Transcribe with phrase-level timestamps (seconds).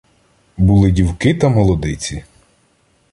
[0.57, 2.23] Були дівки та молодиці